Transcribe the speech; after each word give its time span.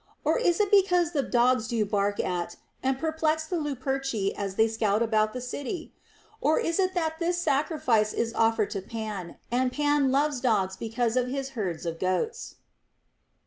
Or 0.25 0.39
is 0.39 0.59
it 0.59 0.71
because 0.71 1.11
the 1.11 1.21
dogs 1.21 1.67
do 1.67 1.85
bark 1.85 2.19
at 2.19 2.55
and 2.81 2.97
perplex 2.97 3.45
the 3.45 3.57
Luperci 3.57 4.33
as 4.35 4.55
they 4.55 4.67
scout 4.67 5.03
about 5.03 5.31
the 5.31 5.41
city 5.41 5.93
% 6.15 6.41
Or 6.41 6.59
is 6.59 6.79
it 6.79 6.95
that 6.95 7.19
this 7.19 7.37
sacrifice 7.37 8.11
is 8.11 8.33
offered 8.33 8.71
to 8.71 8.81
Pan, 8.81 9.37
and 9.51 9.71
Pan 9.71 10.11
loves 10.11 10.39
dogs 10.41 10.75
because 10.75 11.15
of 11.15 11.27
his 11.27 11.49
herds 11.49 11.85
of 11.85 11.99
goats. 11.99 12.55